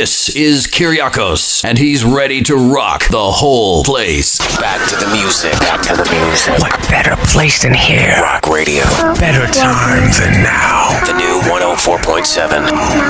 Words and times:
This 0.00 0.14
is 0.30 0.66
Kyriakos, 0.66 1.64
and 1.64 1.78
he's 1.78 2.04
ready 2.04 2.42
to 2.42 2.56
rock 2.56 3.08
the 3.18 3.30
whole 3.40 3.84
place. 3.84 4.38
Back 4.58 4.88
to 4.90 4.96
the 4.96 5.06
music. 5.18 5.52
Back 5.60 5.82
to 5.82 5.94
the 5.94 6.04
music. 6.18 6.58
What 6.58 6.80
better 6.94 7.14
place 7.32 7.62
than 7.62 7.74
here? 7.74 8.20
Rock 8.20 8.48
Radio. 8.48 8.84
Better 9.26 9.46
time 9.66 10.06
than 10.18 10.32
now. 10.42 10.80
The 11.08 11.14
new 11.22 11.34
104.7. 11.48 13.04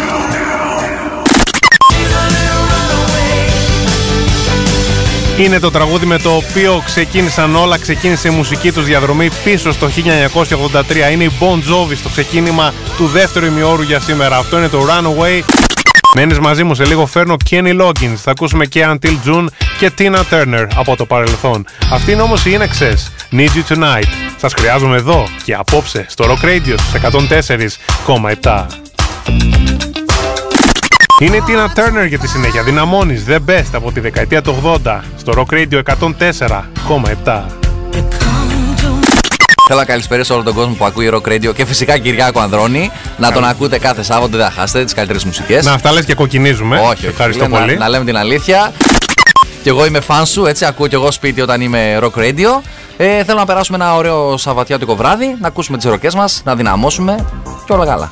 Είναι 5.39 5.59
το 5.59 5.71
τραγούδι 5.71 6.07
με 6.07 6.19
το 6.19 6.35
οποίο 6.35 6.83
ξεκίνησαν 6.85 7.57
όλα, 7.57 7.79
ξεκίνησε 7.79 8.29
η 8.29 8.31
μουσική 8.31 8.73
τους 8.73 8.85
διαδρομή 8.85 9.31
πίσω 9.45 9.73
στο 9.73 9.89
1983. 9.89 11.11
Είναι 11.13 11.25
η 11.25 11.31
Bon 11.41 11.57
Jovi 11.57 11.97
στο 11.97 12.09
ξεκίνημα 12.09 12.75
του 12.97 13.07
δεύτερου 13.07 13.47
ημιώρου 13.47 13.83
για 13.83 14.01
σήμερα. 14.01 14.37
Αυτό 14.37 14.57
είναι 14.57 14.69
το 14.69 14.87
Runaway. 14.89 15.43
Μένεις 16.17 16.39
μαζί 16.39 16.65
μου 16.65 16.75
σε 16.75 16.85
λίγο 16.85 17.07
φέρνω 17.07 17.37
Kenny 17.51 17.81
Loggins. 17.81 18.17
Θα 18.17 18.31
ακούσουμε 18.31 18.67
και 18.67 18.87
Until 18.87 19.17
June 19.27 19.47
και 19.79 19.91
Tina 19.99 20.21
Turner 20.31 20.67
από 20.75 20.97
το 20.97 21.07
παρελθόν. 21.07 21.67
Αυτή 21.93 22.13
είναι 22.13 22.23
όμως 22.23 22.45
η 22.45 22.59
INXS. 22.59 23.35
Need 23.37 23.49
You 23.49 23.75
Tonight. 23.75 24.09
Σας 24.37 24.53
χρειάζομαι 24.53 24.97
εδώ 24.97 25.29
και 25.45 25.55
απόψε 25.55 26.07
στο 26.09 26.25
Rock 26.25 26.45
Radio 26.45 26.75
στους 26.79 26.95
104,7. 28.43 28.67
Είναι 31.21 31.37
η 31.37 31.43
Tina 31.47 31.79
Turner 31.79 32.09
για 32.09 32.19
τη 32.19 32.29
συνέχεια. 32.29 32.63
Δυναμώνεις 32.63 33.25
The 33.29 33.39
Best 33.51 33.71
από 33.73 33.93
τη 33.93 34.01
δεκαετία 34.01 34.43
του 34.43 34.81
80 34.85 35.01
στο 35.17 35.33
Rock 35.37 35.55
Radio 35.55 35.83
104,7. 37.25 38.24
Θέλω 39.67 39.79
να 39.79 39.85
καλησπέρισω 39.85 40.35
όλο 40.35 40.43
τον 40.43 40.55
κόσμο 40.55 40.75
που 40.75 40.85
ακούει 40.85 41.11
Rock 41.13 41.29
Radio 41.29 41.55
και 41.55 41.65
φυσικά 41.65 41.99
Κυριάκο 41.99 42.41
Ανδρώνη. 42.41 42.91
Να 43.17 43.33
τον 43.33 43.45
ακούτε 43.45 43.79
κάθε 43.79 44.03
Σάββατο, 44.03 44.37
δεν 44.37 44.47
θα 44.47 44.53
χάσετε 44.53 44.85
τις 44.85 44.95
καλύτερες 44.95 45.25
μουσικές. 45.25 45.65
Να, 45.65 45.73
αυτά 45.73 45.93
λες 45.93 46.05
και 46.05 46.15
κοκκινίζουμε. 46.15 46.79
Όχι, 46.79 46.89
όχι. 46.89 47.07
Ευχαριστώ 47.07 47.43
Λέμε 47.43 47.59
πολύ. 47.59 47.73
Να, 47.73 47.79
να 47.79 47.89
λέμε 47.89 48.05
την 48.05 48.17
αλήθεια. 48.17 48.73
Και 49.63 49.69
εγώ 49.69 49.87
είμαι 49.87 50.01
φαν 50.01 50.27
σου, 50.27 50.47
έτσι 50.47 50.65
ακούω 50.65 50.87
και 50.87 50.95
εγώ 50.95 51.11
σπίτι 51.11 51.41
όταν 51.41 51.61
είμαι 51.61 51.99
Rock 52.03 52.19
Radio. 52.19 52.63
Ε, 52.97 53.25
θέλω 53.25 53.39
να 53.39 53.47
περάσουμε 53.47 53.77
ένα 53.77 53.95
ωραίο 53.95 54.37
Σαββατιάτικο 54.37 54.97
βράδυ, 54.97 55.37
να 55.41 55.49
ακούσουμε 55.49 55.77
τις 55.77 55.87
ροκές 55.87 56.15
μας, 56.15 56.43
να 56.45 56.55
δυναμώσουμε 56.55 57.27
και 57.67 57.73
όλα 57.73 57.87
καλά. 57.87 58.11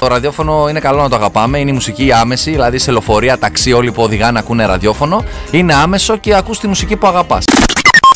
Το 0.00 0.06
ραδιόφωνο 0.06 0.68
είναι 0.68 0.80
καλό 0.80 1.02
να 1.02 1.08
το 1.08 1.16
αγαπάμε. 1.16 1.58
Είναι 1.58 1.70
η 1.70 1.72
μουσική 1.72 2.12
άμεση, 2.12 2.50
δηλαδή 2.50 2.78
σε 2.78 2.90
λεωφορεία, 2.90 3.38
ταξί, 3.38 3.72
όλοι 3.72 3.92
που 3.92 4.02
οδηγάνε 4.02 4.32
να 4.32 4.38
ακούνε 4.38 4.66
ραδιόφωνο. 4.66 5.24
Είναι 5.50 5.74
άμεσο 5.74 6.16
και 6.16 6.34
ακούς 6.34 6.58
τη 6.58 6.66
μουσική 6.66 6.96
που 6.96 7.06
αγαπάς. 7.06 7.44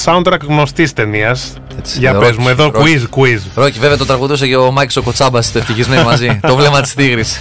Soundtrack 0.04 0.40
γνωστής 0.48 0.92
ταινίας. 0.92 1.52
Για 1.98 2.10
ε, 2.10 2.12
πες 2.12 2.28
Ρόκι, 2.28 2.40
μου 2.40 2.48
εδώ, 2.48 2.70
Ρόκι. 2.74 3.08
quiz, 3.14 3.18
quiz. 3.20 3.38
Ρόκι, 3.54 3.78
βέβαια 3.78 3.96
το 3.96 4.06
τραγουδούσε 4.06 4.46
και 4.46 4.56
ο 4.56 4.70
Μάικ 4.70 4.90
ο 4.96 5.02
Κοτσάμπας 5.02 5.46
στο 5.46 5.58
ευτυχισμένοι 5.58 6.04
μαζί. 6.04 6.38
το 6.48 6.56
βλέμμα 6.56 6.80
της 6.80 6.94
τίγρης. 6.94 7.40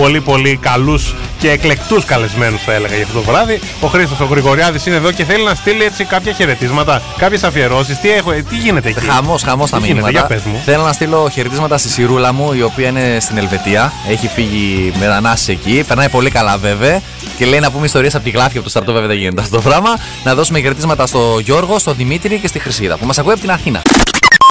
Πολύ 0.00 0.20
πολύ 0.20 0.58
καλούς 0.62 1.14
και 1.38 1.50
εκλεκτούς 1.50 2.04
καλεσμένους 2.04 2.62
θα 2.62 2.72
έλεγα 2.72 2.94
για 2.94 3.04
αυτό 3.04 3.18
το 3.18 3.24
βράδυ. 3.24 3.60
Ο 3.80 3.86
Χρήστος 3.86 4.20
ο 4.20 4.24
Γρηγοριάδης 4.24 4.86
είναι 4.86 4.96
εδώ 4.96 5.12
και 5.12 5.24
θέλει 5.24 5.44
να 5.44 5.54
στείλει 5.54 5.84
έτσι 5.84 6.04
κάποια 6.04 6.32
χαιρετίσματα, 6.32 7.02
κάποιες 7.18 7.42
αφιερώσεις. 7.44 7.98
Τι, 8.00 8.10
έχω, 8.10 8.30
τι 8.48 8.56
γίνεται 8.56 8.88
εκεί; 8.88 9.00
Χαμός, 9.06 9.42
χαμός 9.42 9.70
τα 9.70 9.76
Τι 9.78 9.86
γίνεται, 9.86 10.02
μήνυματα. 10.06 10.26
για 10.26 10.36
πες 10.36 10.52
μου. 10.52 10.62
Θέλω 10.64 10.82
να 10.82 10.92
στείλω 10.92 11.28
χαιρετίσματα 11.32 11.78
στη 11.78 11.88
Σιρούλα 11.88 12.32
μου, 12.32 12.52
η 12.52 12.62
οποία 12.62 12.88
είναι 12.88 13.16
στην 13.20 13.36
Ελβετία. 13.36 13.92
Έχει 14.08 14.28
φύγει 14.28 14.92
μετανάστη 14.98 15.52
εκεί. 15.52 15.84
Περνάει 15.88 16.08
πολύ 16.08 16.30
καλά 16.30 16.56
βέβαια. 16.56 17.00
Και 17.36 17.46
λέει 17.46 17.60
να 17.60 17.70
πούμε 17.70 17.86
ιστορίες 17.86 18.14
από 18.14 18.24
τη 18.24 18.30
γλάφη 18.30 18.54
από 18.54 18.64
το 18.64 18.70
στρατό, 18.70 18.92
βέβαια 18.92 19.08
δεν 19.08 19.16
γίνεται 19.16 19.40
αυτό 19.40 19.56
το 19.56 19.62
πράγμα. 19.62 19.90
Να 20.24 20.34
δώσουμε 20.34 20.60
χαιρετίσματα 20.60 21.06
στο 21.06 21.38
Γιώργο, 21.38 21.78
στον 21.78 21.96
Δημήτρη 21.96 22.38
και 22.38 22.46
στη 22.46 22.58
Χρυσίδα 22.58 22.98
που 22.98 23.06
μας 23.06 23.18
ακούει 23.18 23.32
από 23.32 23.40
την 23.40 23.50
Αθήνα. 23.50 23.82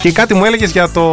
Και 0.04 0.12
κάτι 0.12 0.34
μου 0.34 0.46
έλεγες 0.46 0.72
για 0.72 0.90
το 0.92 1.12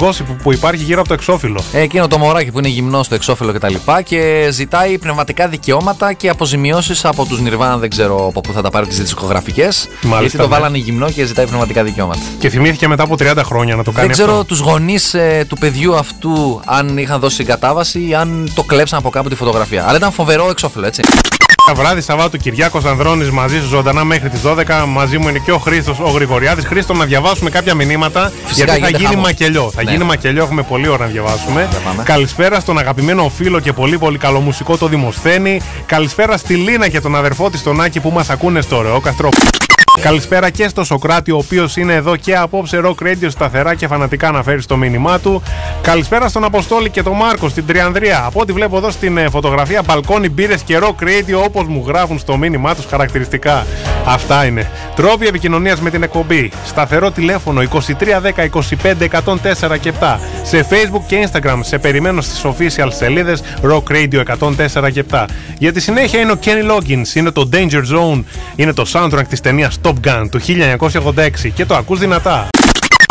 gossip 0.00 0.22
που- 0.26 0.36
που 0.42 0.52
υπάρχει 0.52 0.84
γύρω 0.84 0.98
από 1.00 1.08
το 1.08 1.14
εξώφυλλο. 1.14 1.60
Ε, 1.72 1.80
Εκείνο 1.80 2.08
το 2.08 2.18
μωράκι 2.18 2.50
που 2.50 2.58
είναι 2.58 2.68
γυμνός 2.68 3.06
στο 3.06 3.14
εξώφυλλο 3.14 3.52
κτλ. 3.52 3.74
Και, 3.74 4.02
και 4.04 4.48
ζητάει 4.50 4.98
πνευματικά 4.98 5.48
δικαιώματα 5.48 6.12
και 6.12 6.28
αποζημιώσεις 6.28 7.04
από 7.04 7.24
τους 7.24 7.40
Νιρβάνα. 7.40 7.76
Δεν 7.78 7.90
ξέρω 7.90 8.26
από 8.26 8.40
πού 8.40 8.52
θα 8.52 8.62
τα 8.62 8.70
πάρει 8.70 8.86
τις 8.86 8.98
δισκογραφικές. 9.00 9.88
Γιατί 10.20 10.36
το 10.36 10.42
ναι. 10.42 10.48
βάλανε 10.48 10.78
γυμνό 10.78 11.10
και 11.10 11.24
ζητάει 11.24 11.46
πνευματικά 11.46 11.82
δικαιώματα. 11.82 12.20
Και 12.38 12.48
θυμήθηκε 12.48 12.88
μετά 12.88 13.02
από 13.02 13.14
30 13.18 13.36
χρόνια 13.44 13.76
να 13.76 13.82
το 13.84 13.90
κάνει 13.90 14.06
Δεν 14.06 14.16
ξέρω 14.16 14.32
αυτό. 14.32 14.44
τους 14.44 14.58
γονείς 14.58 15.14
του 15.48 15.56
παιδιού 15.58 15.94
αυτού 15.96 16.60
αν 16.64 16.98
είχαν 16.98 17.20
δώσει 17.20 17.36
συγκατάβαση 17.36 18.06
ή 18.08 18.14
αν 18.14 18.52
το 18.54 18.62
κλέψαν 18.62 18.98
από 18.98 19.10
κάπου 19.10 19.28
τη 19.28 19.34
φωτογραφία. 19.34 19.84
Αλλά 19.88 19.96
ήταν 19.96 20.12
φοβερό 20.12 20.50
εξώφυλλο, 20.50 20.86
έτσι. 20.86 21.02
Βράδυ 21.74 22.00
Σαββάτου 22.00 22.36
Κυριάκος 22.36 22.84
Ανδρώνης 22.84 23.30
μαζί 23.30 23.60
σου 23.60 23.66
ζωντανά 23.68 24.04
μέχρι 24.04 24.28
τις 24.28 24.40
12. 24.44 24.84
Μαζί 24.86 25.18
μου 25.18 25.28
είναι 25.28 25.38
και 25.38 25.52
ο 25.52 25.58
Χρήστος 25.58 25.98
ο 26.00 26.08
Γρηγοριάδης. 26.10 26.64
Χρήστο 26.66 26.94
να 26.94 27.04
διαβάσουμε 27.04 27.50
κάποια 27.50 27.74
μηνύματα 27.74 28.32
γιατί 28.52 28.70
θα 28.70 28.76
γίνεται 28.76 28.96
γίνει 28.96 29.08
χαμός. 29.08 29.24
μακελιό. 29.26 29.70
Θα 29.74 29.82
Ναι. 29.82 29.90
γίνει 29.90 30.04
μακελιό, 30.04 30.42
έχουμε 30.42 30.62
πολλή 30.62 30.88
ώρα 30.88 31.04
να 31.04 31.10
διαβάσουμε. 31.10 31.66
Για 31.70 31.78
πάμε. 31.78 32.02
Καλησπέρα 32.02 32.60
στον 32.60 32.78
αγαπημένο 32.78 33.28
φίλο 33.36 33.60
και 33.60 33.72
πολύ 33.72 33.98
πολύ 33.98 34.18
καλό 34.18 34.40
μουσικό 34.40 34.76
το 34.76 34.88
Δημοσθένη. 34.88 35.60
Καλησπέρα 35.86 36.36
στη 36.36 36.54
Λίνα 36.54 36.88
και 36.88 37.00
τον 37.00 37.16
αδερφό 37.16 37.50
της 37.50 37.62
τον 37.62 37.80
Άκη 37.80 38.00
που 38.00 38.10
μας 38.10 38.30
ακούνε 38.30 38.60
στο 38.60 38.76
ωραίο 38.76 39.00
καστρό. 39.00 39.28
Καλησπέρα 40.02 40.50
και 40.50 40.68
στο 40.68 40.84
Σοκράτη, 40.84 41.30
ο 41.30 41.36
οποίος 41.36 41.76
είναι 41.76 41.94
εδώ 41.94 42.16
και 42.16 42.36
απόψε 42.36 42.80
Rock 42.84 43.02
Radio 43.02 43.28
σταθερά 43.28 43.74
και 43.74 43.86
φανατικά 43.86 44.30
να 44.30 44.42
φέρει 44.42 44.62
στο 44.62 44.76
μήνυμά 44.76 45.18
του. 45.20 45.42
Καλησπέρα 45.82 46.28
στον 46.28 46.44
Αποστόλη 46.44 46.90
και 46.90 47.02
τον 47.02 47.16
Μάρκο 47.16 47.48
στην 47.48 47.66
Τριανδρία. 47.66 48.24
Από 48.24 48.40
ό,τι 48.40 48.52
βλέπω 48.52 48.76
εδώ 48.76 48.90
στην 48.90 49.18
ε, 49.18 49.28
φωτογραφία, 49.28 49.82
μπαλκόνι, 49.86 50.28
μπύρες 50.28 50.62
και 50.62 50.78
Rock 50.82 51.04
Radio 51.04 51.44
όπως 51.44 51.66
μου 51.66 51.84
γράφουν 51.86 52.18
στο 52.18 52.36
μήνυμά 52.36 52.74
τους 52.74 52.84
χαρακτηριστικά. 52.84 53.66
Αυτά 54.06 54.44
είναι. 54.44 54.70
Τρόποι 54.96 55.26
επικοινωνίας 55.26 55.80
με 55.80 55.90
την 55.90 56.02
εκπομπή. 56.02 56.50
Σταθερό 56.66 57.10
τηλέφωνο 57.10 57.62
2310 57.62 58.48
25 58.50 59.08
104 59.70 59.78
και 59.80 59.92
7. 60.00 60.18
Σε 60.48 60.66
Facebook 60.70 61.02
και 61.06 61.28
Instagram 61.28 61.58
σε 61.60 61.78
περιμένω 61.78 62.20
στις 62.20 62.44
official 62.44 62.88
σελίδες 62.88 63.42
Rock 63.62 63.82
Radio 63.88 64.22
104 64.38 64.90
και 64.92 65.04
7. 65.10 65.24
Για 65.58 65.72
τη 65.72 65.80
συνέχεια 65.80 66.20
είναι 66.20 66.32
ο 66.32 66.38
Kenny 66.44 66.70
Loggins, 66.70 67.14
είναι 67.14 67.30
το 67.30 67.48
Danger 67.52 67.82
Zone, 67.94 68.22
είναι 68.56 68.72
το 68.72 68.84
soundtrack 68.92 69.26
της 69.28 69.40
ταινίας 69.40 69.80
Top 69.82 69.94
Gun 70.04 70.26
του 70.30 70.40
1986 70.40 71.50
και 71.54 71.64
το 71.64 71.74
ακούς 71.74 71.98
δυνατά. 71.98 72.48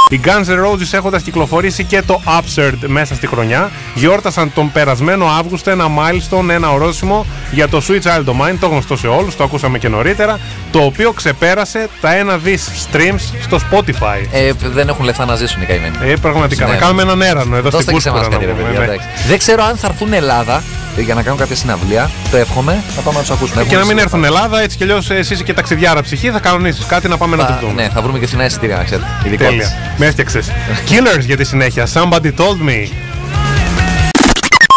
Οι 0.09 0.19
Guns 0.23 0.45
N' 0.45 0.65
Roses 0.65 0.93
έχοντας 0.93 1.21
κυκλοφορήσει 1.21 1.83
και 1.83 2.01
το 2.01 2.21
Absurd 2.25 2.73
μέσα 2.85 3.15
στη 3.15 3.27
χρονιά 3.27 3.71
γιόρτασαν 3.95 4.53
τον 4.53 4.71
περασμένο 4.71 5.25
Αύγουστο 5.25 5.69
ένα 5.71 5.85
milestone, 5.87 6.49
ένα 6.49 6.71
ορόσημο 6.71 7.25
για 7.51 7.67
το 7.67 7.81
Sweet 7.87 8.01
Child 8.01 8.25
of 8.25 8.31
Mine, 8.51 8.55
το 8.59 8.67
γνωστό 8.67 8.97
σε 8.97 9.07
όλους, 9.07 9.35
το 9.35 9.43
ακούσαμε 9.43 9.77
και 9.77 9.87
νωρίτερα, 9.87 10.39
το 10.71 10.79
οποίο 10.79 11.11
ξεπέρασε 11.11 11.89
τα 12.01 12.09
1 12.35 12.37
δις 12.43 12.87
streams 12.91 13.19
στο 13.41 13.59
Spotify. 13.71 14.25
Ε, 14.31 14.51
δεν 14.73 14.87
έχουν 14.89 15.05
λεφτά 15.05 15.25
να 15.25 15.35
ζήσουν 15.35 15.61
οι 15.61 15.65
καημένοι. 15.65 15.95
Ε, 16.03 16.13
πραγματικά, 16.21 16.65
Ναι. 16.65 16.71
να 16.71 16.77
κάνουμε 16.77 17.01
έναν 17.01 17.21
έρανο 17.21 17.55
εδώ 17.55 17.69
Δώστε 17.69 17.81
στην 17.81 17.93
και 17.95 18.01
σε 18.01 18.09
εμάς 18.09 18.19
Κούσκουρα. 18.27 18.45
κάτι, 18.45 18.51
να 18.51 18.57
ρε 18.57 18.63
πούμε, 18.63 18.73
παιδιά, 18.73 18.85
ναι. 18.87 18.93
εντάξει. 18.93 19.27
Δεν 19.27 19.37
ξέρω 19.37 19.63
αν 19.63 19.75
θα 19.77 19.87
έρθουν 19.87 20.13
Ελλάδα 20.13 20.55
ε, 20.55 20.61
για 21.01 21.13
να 21.15 21.21
κάνουν 21.21 21.39
κάποια 21.39 21.55
συναυλία. 21.55 22.09
Το 22.31 22.37
εύχομαι. 22.37 22.83
Θα 22.95 23.01
πάμε 23.01 23.15
να 23.17 23.21
τους 23.23 23.31
ακούσουμε. 23.31 23.63
Και 23.63 23.75
να 23.75 23.79
μην 23.79 23.89
Έχουμε 23.89 24.01
έρθουν 24.01 24.23
Ελλάδα, 24.23 24.61
έτσι 24.61 24.77
κι 24.77 24.83
αλλιώς 24.83 25.09
εσύ 25.09 25.33
είσαι 25.33 25.43
και 25.43 25.53
ταξιδιάρα 25.53 26.01
ψυχή, 26.01 26.31
θα 26.31 26.39
κανονίσεις 26.39 26.85
κάτι 26.85 27.07
να 27.07 27.17
πάμε 27.17 27.35
να 27.35 27.45
το 27.45 27.53
Θα- 27.53 27.59
δούμε. 27.61 27.73
Ναι, 27.81 27.89
θα 27.93 28.01
βρούμε 28.01 28.19
και 28.19 28.27
φθηνά 28.27 28.45
εισιτήρια, 28.45 28.75
να 28.77 28.83
ξέρετε. 28.83 29.07
Ειδικό 29.25 29.43
Τέλεια. 29.43 29.59
της. 29.63 29.75
Με 29.97 30.05
έφτιαξες. 30.05 30.51
Killers 30.89 31.19
για 31.25 31.37
τη 31.37 31.43
συνέχεια. 31.43 31.87
Somebody 31.93 32.31
told 32.37 32.69
me. 32.69 32.87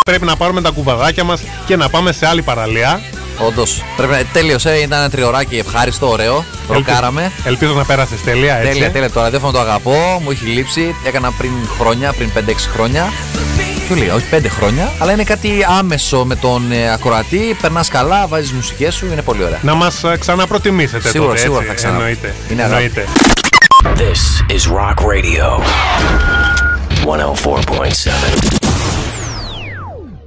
Πρέπει 0.05 0.25
να 0.25 0.37
πάρουμε 0.37 0.61
τα 0.61 0.71
κουβαδάκια 0.71 1.25
μας 1.25 1.41
και 1.67 1.77
να 1.77 1.89
πάμε 1.89 2.13
σε 2.13 2.27
άλλη 2.27 2.43
παραλία. 2.43 3.01
Όντως. 3.47 3.83
Πρέπει 3.97 4.13
να. 4.13 4.23
Τέλειωσε, 4.33 4.71
ήταν 4.75 4.99
ένα 4.99 5.11
τριωράκι 5.11 5.57
ευχάριστο, 5.59 6.09
ωραίο. 6.11 6.45
Ροκάραμε. 6.69 7.33
Ελπίζω 7.45 7.73
να 7.73 7.85
πέρασες 7.85 8.23
τέλεια, 8.23 8.57
έτσι. 8.57 8.73
Τέλεια, 8.73 8.91
τέλεια. 8.91 9.11
Το 9.11 9.21
ραδιόφωνο 9.21 9.53
το 9.53 9.61
αγαπώ, 9.61 10.21
μου 10.25 10.31
έχει 10.31 10.45
λείψει. 10.45 10.95
Έκανα 11.07 11.31
πριν 11.39 11.51
χρόνια, 11.79 12.13
πριν 12.13 12.31
5-6 12.33 12.69
χρόνια. 12.75 13.13
Πιο 13.95 14.03
λίγα, 14.03 14.15
όχι 14.15 14.27
5 14.31 14.49
χρόνια. 14.49 14.91
Αλλά 14.99 15.13
είναι 15.13 15.25
κάτι 15.25 15.51
άμεσο 15.79 16.25
με 16.25 16.35
τον 16.37 16.73
ε, 16.73 16.93
ακροατή. 16.93 17.57
Περνάς 17.61 17.89
καλά, 17.89 18.27
βάζεις 18.27 18.53
μουσικές 18.53 18.95
σου, 18.95 19.07
είναι 19.13 19.23
πολύ 19.23 19.45
ωραία. 19.45 19.59
Να 19.63 19.75
μας 19.75 20.03
ξαναπροτιμήσετε 20.19 21.09
Σίγουρα, 21.09 21.29
τότε. 21.31 21.41
σίγουρα 21.41 21.59
έτσι. 21.61 21.69
θα 21.71 21.75
ξανα- 21.77 21.95
Εννοείται. 21.97 22.35
Είναι 22.51 22.63
αγάπη. 22.63 22.75
Εννοείται. 22.85 23.07
This 23.97 24.53
is 24.55 24.73
Rock 24.73 25.05
Radio. 25.05 25.63
104.7. 27.05 28.70